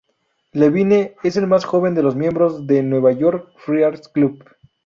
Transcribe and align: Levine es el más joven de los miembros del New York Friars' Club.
Levine 0.53 1.13
es 1.21 1.37
el 1.37 1.45
más 1.45 1.63
joven 1.63 1.93
de 1.93 2.01
los 2.01 2.15
miembros 2.15 2.65
del 2.65 2.89
New 2.89 3.07
York 3.19 3.49
Friars' 3.59 4.07
Club. 4.09 4.43